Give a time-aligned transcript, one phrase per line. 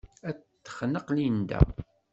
[0.29, 1.59] Ad t-texneq Linda.